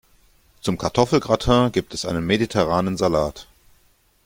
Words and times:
Zum 0.61 0.79
Kartoffelgratin 0.79 1.71
gibt 1.71 1.93
es 1.93 2.05
einen 2.05 2.25
mediterranen 2.25 2.97
Salat. 2.97 3.45